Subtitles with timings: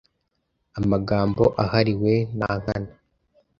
[0.79, 2.91] Amagambo ahariwe Nankana.